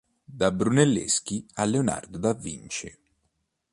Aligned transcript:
Da 0.39 0.47
Brunelleschi 0.51 1.45
a 1.53 1.63
Leonardo 1.65 2.17
da 2.17 2.33
Vinci". 2.33 2.89